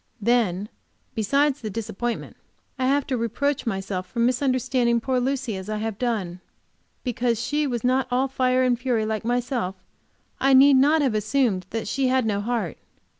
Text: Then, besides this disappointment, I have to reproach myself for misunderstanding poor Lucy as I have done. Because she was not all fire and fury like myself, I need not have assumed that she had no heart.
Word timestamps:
Then, 0.19 0.67
besides 1.13 1.61
this 1.61 1.69
disappointment, 1.69 2.35
I 2.79 2.87
have 2.87 3.05
to 3.05 3.15
reproach 3.17 3.67
myself 3.67 4.07
for 4.07 4.17
misunderstanding 4.17 4.99
poor 4.99 5.19
Lucy 5.19 5.55
as 5.55 5.69
I 5.69 5.77
have 5.77 5.99
done. 5.99 6.39
Because 7.03 7.39
she 7.39 7.67
was 7.67 7.83
not 7.83 8.07
all 8.09 8.27
fire 8.27 8.63
and 8.63 8.79
fury 8.79 9.05
like 9.05 9.23
myself, 9.23 9.75
I 10.39 10.55
need 10.55 10.77
not 10.77 11.03
have 11.03 11.13
assumed 11.13 11.67
that 11.69 11.87
she 11.87 12.07
had 12.07 12.25
no 12.25 12.41
heart. 12.41 12.79